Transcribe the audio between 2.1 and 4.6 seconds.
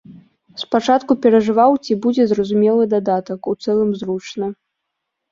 зразумелы дадатак, у цэлым зручна.